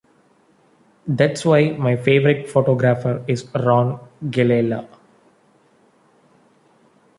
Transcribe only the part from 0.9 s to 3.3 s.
That's why my favorite photographer